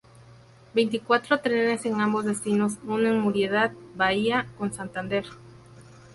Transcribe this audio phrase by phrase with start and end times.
[0.73, 5.25] Veinticuatro trenes en ambos destinos unen Muriedad-Bahía con Santander.